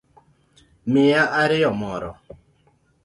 [0.91, 2.09] Miya ariyo moro